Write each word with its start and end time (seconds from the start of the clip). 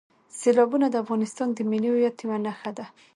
سیلابونه 0.39 0.87
د 0.89 0.95
افغانستان 1.03 1.47
د 1.53 1.59
ملي 1.71 1.89
هویت 1.93 2.15
یوه 2.23 2.37
نښه 2.45 2.71
ده. 2.77 2.85